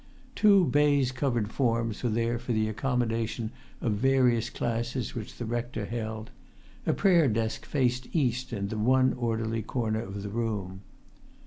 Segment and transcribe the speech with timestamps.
[0.33, 3.51] Two baize covered forms were there for the accommodation
[3.81, 6.31] of various classes which the rector held;
[6.87, 10.81] a prayer desk faced east in the one orderly corner of the room.